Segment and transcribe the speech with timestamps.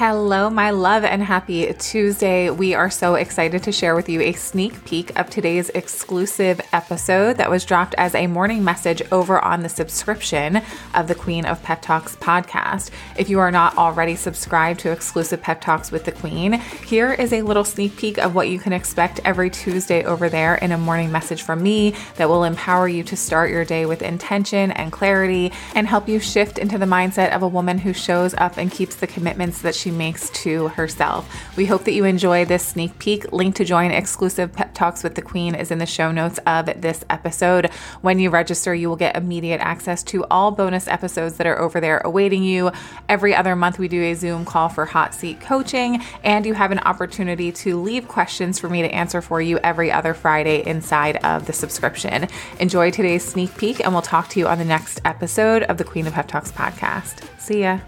[0.00, 2.48] Hello, my love, and happy Tuesday.
[2.48, 7.36] We are so excited to share with you a sneak peek of today's exclusive episode
[7.36, 10.62] that was dropped as a morning message over on the subscription
[10.94, 12.88] of the Queen of Pep Talks podcast.
[13.18, 17.34] If you are not already subscribed to exclusive Pep Talks with the Queen, here is
[17.34, 20.78] a little sneak peek of what you can expect every Tuesday over there in a
[20.78, 24.92] morning message from me that will empower you to start your day with intention and
[24.92, 28.72] clarity and help you shift into the mindset of a woman who shows up and
[28.72, 31.56] keeps the commitments that she makes to herself.
[31.56, 33.32] We hope that you enjoy this sneak peek.
[33.32, 36.66] Link to join exclusive pep talks with the Queen is in the show notes of
[36.80, 37.66] this episode.
[38.00, 41.80] When you register, you will get immediate access to all bonus episodes that are over
[41.80, 42.70] there awaiting you.
[43.08, 46.72] Every other month, we do a Zoom call for hot seat coaching, and you have
[46.72, 51.16] an opportunity to leave questions for me to answer for you every other Friday inside
[51.24, 52.28] of the subscription.
[52.58, 55.84] Enjoy today's sneak peek, and we'll talk to you on the next episode of the
[55.84, 57.28] Queen of Pep Talks podcast.
[57.38, 57.80] See ya.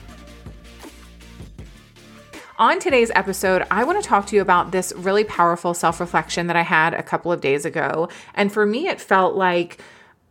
[2.59, 6.49] On today's episode, I want to talk to you about this really powerful self reflection
[6.49, 8.09] that I had a couple of days ago.
[8.35, 9.81] And for me, it felt like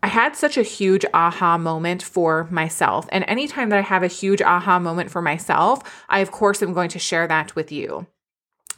[0.04, 3.08] I had such a huge aha moment for myself.
[3.12, 6.74] And anytime that I have a huge aha moment for myself, I, of course, am
[6.74, 8.06] going to share that with you.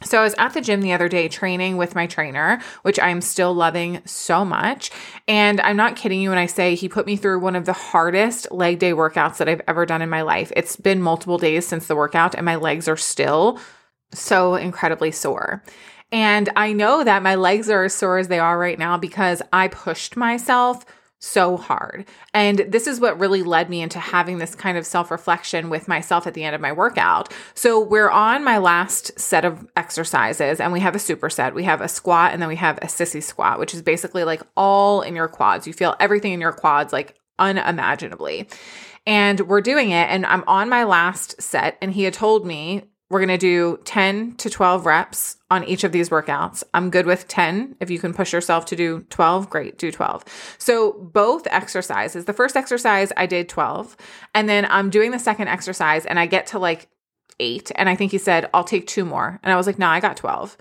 [0.02, 3.20] So, I was at the gym the other day training with my trainer, which I'm
[3.20, 4.90] still loving so much.
[5.28, 7.72] And I'm not kidding you when I say he put me through one of the
[7.72, 10.52] hardest leg day workouts that I've ever done in my life.
[10.56, 13.58] It's been multiple days since the workout, and my legs are still
[14.12, 15.62] so incredibly sore.
[16.12, 19.42] And I know that my legs are as sore as they are right now because
[19.52, 20.84] I pushed myself
[21.24, 22.04] so hard.
[22.32, 25.88] And this is what really led me into having this kind of self reflection with
[25.88, 27.32] myself at the end of my workout.
[27.54, 31.54] So we're on my last set of exercises and we have a superset.
[31.54, 34.42] We have a squat and then we have a sissy squat, which is basically like
[34.56, 35.66] all in your quads.
[35.66, 38.48] You feel everything in your quads like unimaginably.
[39.06, 40.08] And we're doing it.
[40.08, 41.76] And I'm on my last set.
[41.80, 42.84] And he had told me
[43.14, 46.64] we're going to do 10 to 12 reps on each of these workouts.
[46.74, 47.76] I'm good with 10.
[47.78, 50.24] If you can push yourself to do 12, great, do 12.
[50.58, 53.96] So, both exercises, the first exercise I did 12,
[54.34, 56.88] and then I'm doing the second exercise and I get to like
[57.38, 57.70] eight.
[57.76, 59.38] And I think he said, I'll take two more.
[59.44, 60.56] And I was like, no, nah, I got 12.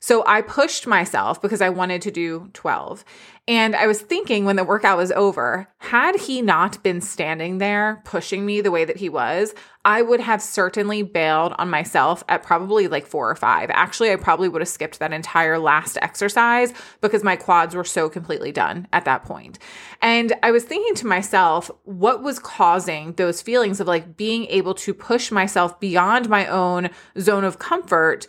[0.00, 3.04] So I pushed myself because I wanted to do 12.
[3.48, 8.02] And I was thinking when the workout was over, had he not been standing there
[8.04, 9.54] pushing me the way that he was,
[9.84, 13.70] I would have certainly bailed on myself at probably like four or five.
[13.72, 18.10] Actually, I probably would have skipped that entire last exercise because my quads were so
[18.10, 19.58] completely done at that point.
[20.02, 24.74] And I was thinking to myself, what was causing those feelings of like being able
[24.74, 28.26] to push myself beyond my own zone of comfort?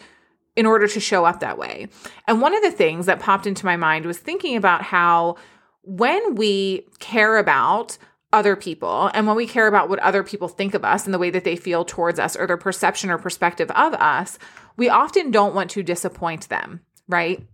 [0.59, 1.87] In order to show up that way.
[2.27, 5.37] And one of the things that popped into my mind was thinking about how
[5.83, 7.97] when we care about
[8.33, 11.17] other people and when we care about what other people think of us and the
[11.17, 14.37] way that they feel towards us or their perception or perspective of us,
[14.75, 17.47] we often don't want to disappoint them, right?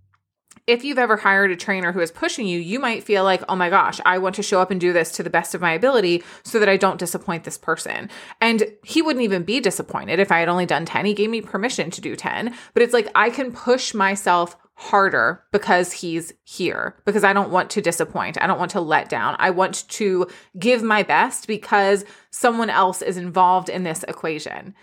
[0.67, 3.55] If you've ever hired a trainer who is pushing you, you might feel like, oh
[3.55, 5.73] my gosh, I want to show up and do this to the best of my
[5.73, 8.09] ability so that I don't disappoint this person.
[8.41, 11.05] And he wouldn't even be disappointed if I had only done 10.
[11.05, 15.41] He gave me permission to do 10, but it's like I can push myself harder
[15.51, 18.41] because he's here, because I don't want to disappoint.
[18.41, 19.35] I don't want to let down.
[19.39, 20.27] I want to
[20.59, 24.75] give my best because someone else is involved in this equation.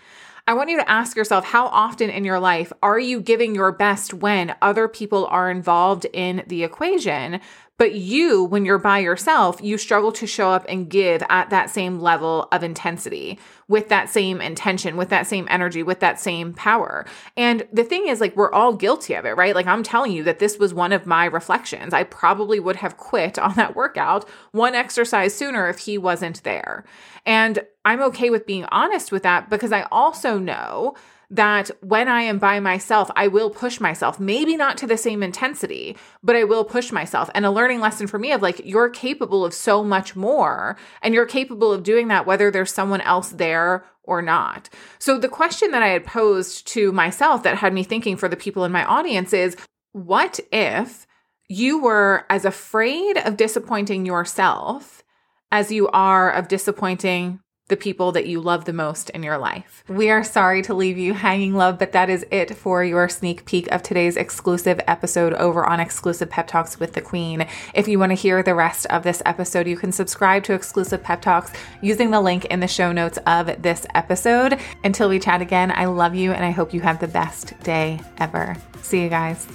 [0.45, 3.71] I want you to ask yourself how often in your life are you giving your
[3.71, 7.39] best when other people are involved in the equation?
[7.77, 11.71] But you, when you're by yourself, you struggle to show up and give at that
[11.71, 16.53] same level of intensity, with that same intention, with that same energy, with that same
[16.53, 17.05] power.
[17.35, 19.55] And the thing is, like, we're all guilty of it, right?
[19.55, 21.93] Like, I'm telling you that this was one of my reflections.
[21.93, 26.85] I probably would have quit on that workout one exercise sooner if he wasn't there.
[27.25, 30.95] And I'm okay with being honest with that because I also know
[31.33, 35.23] that when I am by myself, I will push myself, maybe not to the same
[35.23, 37.29] intensity, but I will push myself.
[37.33, 41.13] And a learning lesson for me of like, you're capable of so much more, and
[41.13, 44.69] you're capable of doing that whether there's someone else there or not.
[44.99, 48.35] So, the question that I had posed to myself that had me thinking for the
[48.35, 49.57] people in my audience is
[49.93, 51.07] what if
[51.49, 55.03] you were as afraid of disappointing yourself
[55.51, 57.39] as you are of disappointing
[57.69, 59.83] the people that you love the most in your life.
[59.87, 63.45] We are sorry to leave you hanging, love, but that is it for your sneak
[63.45, 67.47] peek of today's exclusive episode over on Exclusive Pep Talks with the Queen.
[67.73, 71.01] If you want to hear the rest of this episode, you can subscribe to Exclusive
[71.01, 74.59] Pep Talks using the link in the show notes of this episode.
[74.83, 78.01] Until we chat again, I love you and I hope you have the best day
[78.17, 78.57] ever.
[78.81, 79.47] See you guys.